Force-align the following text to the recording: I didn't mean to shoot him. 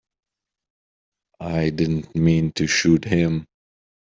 I 1.39 1.69
didn't 1.69 2.15
mean 2.15 2.53
to 2.53 2.65
shoot 2.65 3.05
him. 3.05 3.45